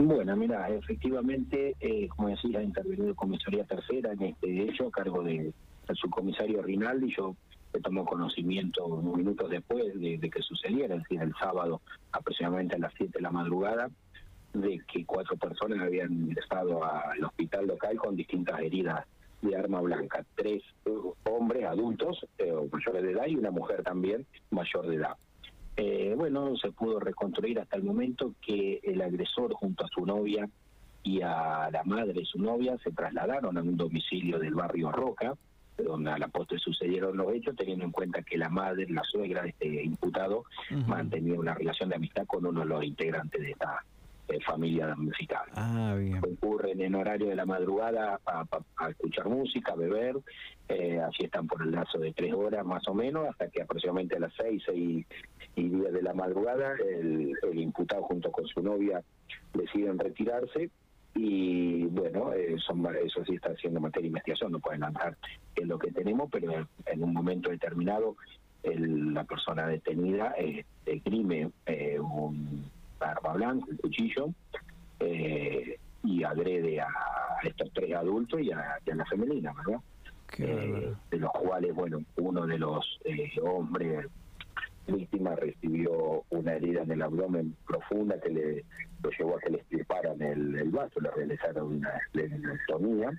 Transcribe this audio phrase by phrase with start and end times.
[0.00, 5.24] Bueno, mira, efectivamente, eh, como decía, ha intervenido Comisaría Tercera en este hecho a cargo
[5.24, 5.52] del
[5.92, 7.12] subcomisario Rinaldi.
[7.16, 7.34] Yo
[7.82, 11.80] tomó conocimiento unos minutos después de, que sucediera, es decir, el sábado
[12.12, 13.90] aproximadamente a las 7 de la madrugada,
[14.54, 19.04] de que cuatro personas habían ingresado al hospital local con distintas heridas
[19.42, 20.62] de arma blanca, tres
[21.24, 25.16] hombres adultos eh, mayores de edad y una mujer también mayor de edad.
[25.80, 30.48] Eh, bueno, se pudo reconstruir hasta el momento que el agresor junto a su novia
[31.04, 35.34] y a la madre de su novia se trasladaron a un domicilio del barrio Roca,
[35.76, 39.42] donde a la postre sucedieron los hechos, teniendo en cuenta que la madre, la suegra
[39.42, 40.42] de este imputado,
[40.88, 43.84] mantenía una relación de amistad con uno de los integrantes de esta
[44.28, 45.46] eh, familia damnificada.
[45.54, 46.20] Ah, bien.
[46.20, 50.16] Concurren en horario de la madrugada a, escuchar música, a beber,
[50.68, 54.16] eh, así están por el lazo de tres horas más o menos, hasta que aproximadamente
[54.16, 55.06] a las seis, seis
[55.56, 59.02] y diez de la madrugada, el, el imputado junto con su novia
[59.54, 60.70] deciden retirarse
[61.14, 65.16] y bueno, eh, son, eso sí está haciendo materia de investigación, no pueden lanzar
[65.56, 66.52] en lo que tenemos, pero
[66.86, 68.16] en un momento determinado
[68.62, 74.30] la persona detenida eh, esgrime eh, un arma blanca, un cuchillo,
[75.00, 76.88] eh, y agrede a
[77.42, 79.80] estos tres adultos y a, la femenina, ¿verdad?
[80.36, 83.00] de los cuales, bueno, uno de los
[83.42, 84.06] hombres
[84.86, 88.64] víctima recibió una herida en el abdomen profunda que le
[89.02, 93.12] lo llevó a que le extirparan el, el vaso, le realizaron una esplenectomía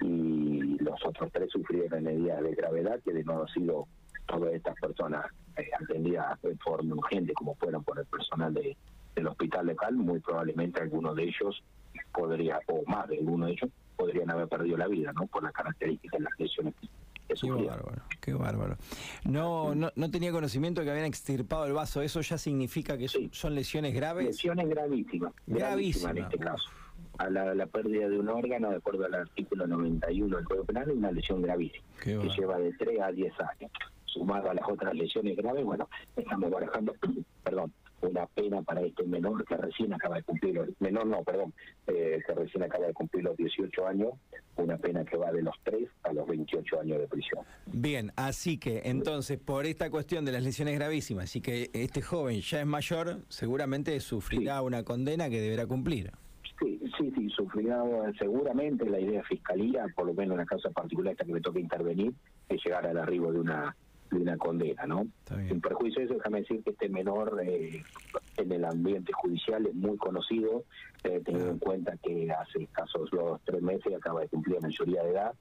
[0.00, 3.86] y los otros tres sufrieron heridas de gravedad que de no haber sido
[4.26, 8.76] todas estas personas eh, atendidas de forma urgente como fueron por el personal de,
[9.14, 11.62] del hospital local, muy probablemente algunos de ellos
[12.12, 15.26] podría, o más de algunos de ellos, podrían haber perdido la vida, ¿no?
[15.26, 16.74] Por las características de las lesiones
[17.40, 18.76] Qué bárbaro, qué bárbaro.
[19.24, 22.02] No, no, no tenía conocimiento que habían extirpado el vaso.
[22.02, 24.26] ¿Eso ya significa que son lesiones graves?
[24.26, 25.32] Lesiones gravísimas.
[25.46, 26.70] Gravísimas en este caso.
[27.18, 30.96] A la, pérdida de un órgano, de acuerdo al artículo 91 del Código Penal, es
[30.96, 33.70] una lesión gravísima, que lleva de 3 a 10 años.
[34.06, 36.94] Sumado a las otras lesiones graves, bueno, estamos barajando,
[37.44, 41.52] perdón, una pena para este menor que recién acaba de cumplir, menor no, perdón,
[41.86, 44.10] eh, que recién acaba de cumplir los 18 años,
[44.56, 47.44] una pena que va de los 3 a los 28 años de prisión.
[47.66, 52.40] Bien, así que entonces por esta cuestión de las lesiones gravísimas y que este joven
[52.40, 56.12] ya es mayor, seguramente sufrirá una condena que deberá cumplir.
[56.58, 57.82] Sí, sí, sí, sufrirá
[58.18, 61.40] seguramente la idea de fiscalía, por lo menos en la causa particular esta que me
[61.40, 62.12] toca intervenir,
[62.48, 63.74] es llegar al arribo de una
[64.10, 65.06] de una condena, ¿no?
[65.30, 67.82] En perjuicio de eso, déjame decir que este menor eh,
[68.36, 70.64] en el ambiente judicial es muy conocido,
[71.04, 75.02] eh, teniendo en cuenta que hace escasos los tres meses acaba de cumplir la mayoría
[75.02, 75.34] de edad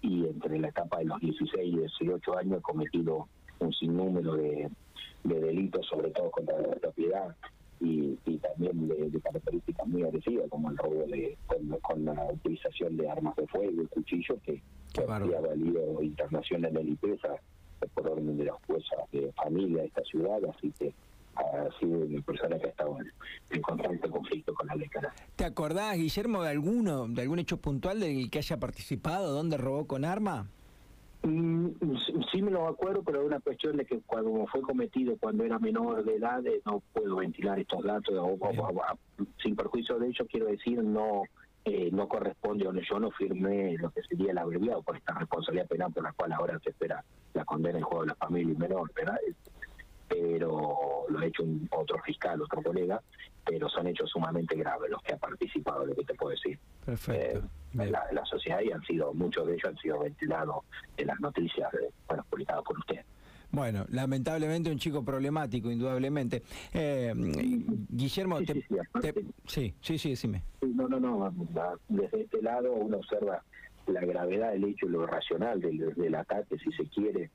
[0.00, 4.70] y entre la etapa de los 16 y 18 años ha cometido un sinnúmero de,
[5.22, 7.34] delitos, sobre todo contra la propiedad
[7.80, 11.36] y, también de, características muy agresivas, como el robo de
[11.82, 14.62] con, la utilización de armas de fuego y cuchillos que,
[15.08, 17.28] había valido internacional de limpieza
[18.04, 20.92] por orden de las fuerzas de familia de esta ciudad, así que
[21.36, 22.96] ha sido una persona que ha estado
[23.50, 25.12] en, constante conflicto con la década.
[25.34, 29.86] ¿Te acordás, Guillermo, de alguno, de algún hecho puntual del que haya participado, dónde robó
[29.86, 30.46] con arma?
[31.22, 31.70] Mm,
[32.30, 35.58] sí me lo acuerdo, pero es una cuestión de que cuando fue cometido cuando era
[35.58, 38.14] menor de edad, eh, no puedo ventilar estos datos,
[39.42, 41.22] sin perjuicio de ello, quiero decir, no
[41.66, 45.90] eh, no corresponde yo no firmé lo que sería el abreviado por esta responsabilidad penal
[45.94, 47.02] por la cual ahora se espera
[47.44, 49.18] la condena en juego de la familia y menor, ¿verdad?
[50.08, 53.02] Pero lo ha hecho un, otro fiscal, otro colega,
[53.44, 56.58] pero son hechos sumamente graves los que ha participado, lo que te puedo decir.
[56.84, 57.38] Perfecto.
[57.78, 60.64] Eh, la, la, sociedad y han sido, muchos de ellos han sido ventilados
[60.96, 63.00] en las noticias, eh, bueno, publicadas por usted.
[63.50, 66.42] Bueno, lamentablemente un chico problemático, indudablemente.
[66.72, 68.64] Eh, Guillermo, sí,
[69.46, 70.42] sí, sí, sí, decime.
[70.62, 71.32] No, no, no,
[71.88, 73.44] desde este lado uno observa
[73.86, 77.30] la gravedad del hecho lo racional del, ataque, si se quiere,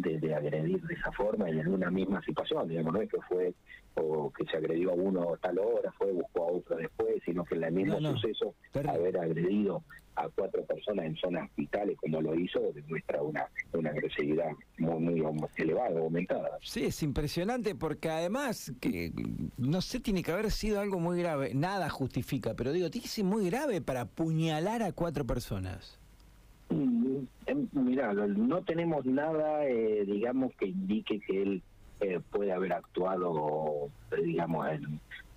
[0.00, 3.54] de, agredir de esa forma y en una misma situación, digamos, no es que fue
[3.94, 7.44] o que se agredió a uno a tal hora, fue buscó a otro después, sino
[7.44, 8.54] que en el mismo suceso
[8.88, 9.82] haber agredido
[10.16, 15.24] a cuatro personas en zonas hospitales como lo hizo demuestra una, una agresividad muy, muy
[15.56, 16.58] elevada, aumentada.
[16.62, 19.12] Sí, es impresionante porque además, que
[19.56, 23.08] no sé, tiene que haber sido algo muy grave, nada justifica, pero digo, tiene que
[23.08, 25.98] ser muy grave para apuñalar a cuatro personas.
[26.70, 26.99] Mm,
[27.72, 31.62] mira, no tenemos nada, eh, digamos, que indique que él
[32.00, 33.90] eh, puede haber actuado,
[34.24, 34.66] digamos,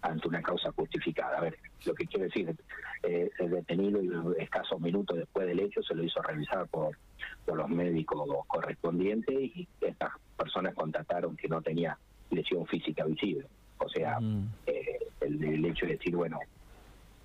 [0.01, 1.37] ante una causa justificada.
[1.37, 2.55] A ver, lo que quiero decir,
[3.03, 6.97] eh, el detenido y escasos minutos después del hecho se lo hizo revisar por,
[7.45, 11.97] por los médicos correspondientes y estas personas constataron que no tenía
[12.29, 13.45] lesión física visible.
[13.77, 14.47] O sea, mm.
[14.67, 16.39] eh, el, hecho de decir, bueno,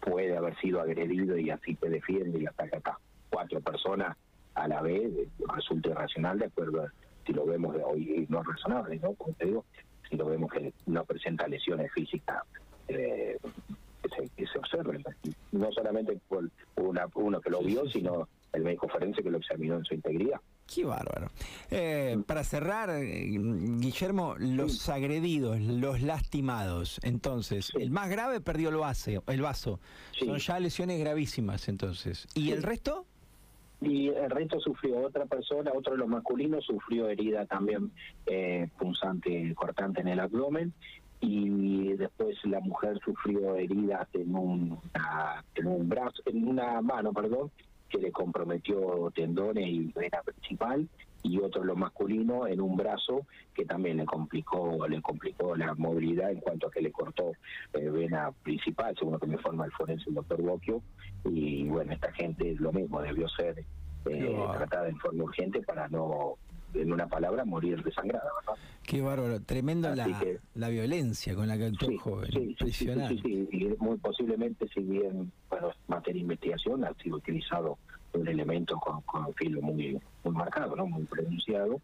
[0.00, 2.99] puede haber sido agredido y así se defiende y que acá
[3.31, 4.16] cuatro personas
[4.58, 6.93] a la vez eh, resulta irracional de acuerdo a
[7.26, 9.14] si lo vemos de hoy no razonable, ¿no?
[9.14, 9.64] Como te digo,
[10.08, 12.43] si lo vemos que no presenta lesiones físicas
[12.88, 13.38] eh,
[14.02, 15.05] que, se, que se observen.
[15.52, 19.76] No solamente por una, uno que lo vio, sino el médico forense que lo examinó
[19.76, 20.40] en su integridad.
[20.66, 21.31] Qué bárbaro.
[21.70, 28.76] Eh, para cerrar, eh, Guillermo, los agredidos, los lastimados, entonces, el más grave perdió el,
[28.76, 29.81] base, el vaso.
[30.19, 30.26] Sí.
[30.26, 32.26] Son ya lesiones gravísimas, entonces.
[32.34, 33.06] ¿Y el resto?
[33.80, 37.92] Y el resto sufrió otra persona, otro de los masculinos sufrió herida también
[38.26, 40.72] eh, punzante, cortante en el abdomen.
[41.20, 47.12] Y después la mujer sufrió heridas en un, una- en un brazo, en una mano,
[47.12, 47.50] perdón,
[47.88, 50.88] que le comprometió tendones y vena principal.
[51.23, 55.75] Y otro de los masculinos en un brazo que también le complicó, le complicó la
[55.75, 57.32] movilidad en cuanto a que le cortó
[57.73, 60.81] eh, vena principal, según lo que me informa el forense el doctor Bocchio.
[61.25, 63.65] Y bueno, esta gente lo mismo debió ser
[64.06, 66.35] eh, tratada en forma urgente para no,
[66.75, 68.31] en una palabra, morir desangrada.
[68.41, 68.62] ¿verdad?
[68.85, 69.41] Qué bárbaro.
[69.43, 72.31] Tremendo Así la, que- la violencia con la que actuó el joven.
[72.31, 73.49] sí, sí, sí, sí, sí, sí.
[73.50, 77.76] Y muy posiblemente, si bien, bueno, materia de investigación, ha sido utilizado
[78.12, 80.87] un elemento con, con un filo muy, muy marcado, ¿no?
[80.87, 81.81] Muy pronunciado.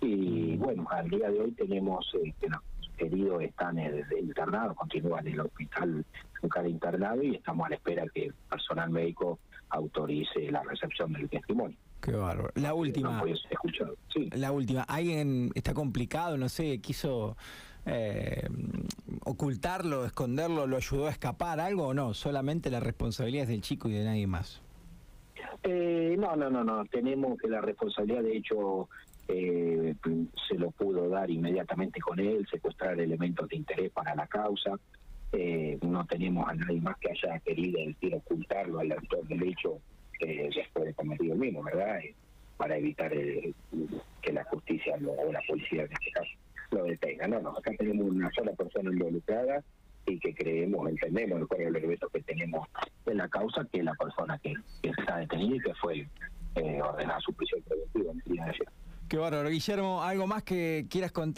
[0.00, 2.60] Y bueno, al día de hoy tenemos eh, que los
[2.98, 6.04] heridos están eh, internados, continúan en el hospital
[6.42, 9.38] local internado y estamos a la espera que el personal médico
[9.70, 11.76] autorice la recepción del testimonio.
[12.00, 12.50] Qué bárbaro.
[12.54, 13.22] La No última.
[14.12, 14.30] Sí.
[14.32, 14.82] La última.
[14.82, 16.38] ¿Alguien está complicado?
[16.38, 17.36] No sé, quiso
[17.84, 18.48] eh,
[19.24, 22.14] ocultarlo, esconderlo, lo ayudó a escapar, algo o no?
[22.14, 24.62] Solamente la responsabilidad es del chico y de nadie más.
[25.62, 26.84] Eh, no, no, no, no.
[26.86, 28.88] Tenemos que la responsabilidad, de hecho,
[29.28, 29.94] eh,
[30.48, 34.76] se lo pudo dar inmediatamente con él, secuestrar elementos de interés para la causa.
[35.32, 39.82] Eh, no tenemos a nadie más que haya querido decir, ocultarlo al autor del hecho
[40.20, 41.98] eh, después de cometido el mismo, ¿verdad?
[42.00, 42.16] Eh,
[42.56, 43.52] para evitar eh,
[44.22, 46.30] que la justicia lo- o la policía en este caso
[46.70, 47.28] lo detenga.
[47.28, 49.62] No, no, acá tenemos una sola persona involucrada
[50.08, 52.66] y que creemos, entendemos el de los que tenemos
[53.06, 56.08] en la causa, que la persona que, que está detenida y que fue
[56.54, 58.68] eh, ordenada su prisión preventiva en el día de ayer.
[59.08, 59.48] Qué bárbaro.
[59.48, 61.36] Guillermo, ¿algo más que quieras contar?